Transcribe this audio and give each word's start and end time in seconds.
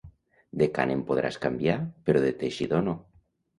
De 0.61 0.67
cànem 0.77 1.03
podràs 1.09 1.37
canviar, 1.45 1.77
però 2.09 2.25
de 2.27 2.35
teixidor 2.43 2.85
no. 2.91 2.99